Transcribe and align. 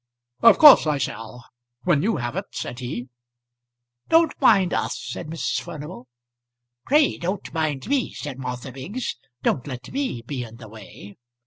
"Of 0.39 0.57
course 0.57 0.87
I 0.87 0.97
shall, 0.97 1.45
when 1.83 2.01
you 2.01 2.15
have 2.17 2.35
it," 2.35 2.45
said 2.53 2.79
he. 2.79 3.09
"Don't 4.09 4.33
mind 4.41 4.73
us," 4.73 4.99
said 4.99 5.27
Mrs. 5.27 5.61
Furnival. 5.61 6.07
"Pray 6.87 7.19
don't 7.19 7.53
mind 7.53 7.87
me," 7.87 8.11
said 8.11 8.39
Martha 8.39 8.71
Biggs. 8.71 9.15
"Don't 9.43 9.67
let 9.67 9.91
me 9.91 10.23
be 10.23 10.43
in 10.43 10.55
the 10.55 10.69
way." 10.69 11.17